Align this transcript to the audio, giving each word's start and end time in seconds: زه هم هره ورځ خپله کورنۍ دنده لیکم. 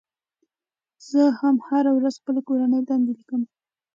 زه 1.09 1.21
هم 1.39 1.55
هره 1.67 1.91
ورځ 1.97 2.15
خپله 2.21 2.41
کورنۍ 2.47 2.81
دنده 2.89 3.11
لیکم. 3.17 3.41